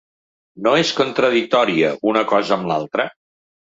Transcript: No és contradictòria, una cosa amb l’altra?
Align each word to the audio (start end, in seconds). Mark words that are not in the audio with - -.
No 0.67 0.71
és 0.83 0.93
contradictòria, 1.01 1.91
una 2.13 2.27
cosa 2.33 2.57
amb 2.59 2.69
l’altra? 2.73 3.07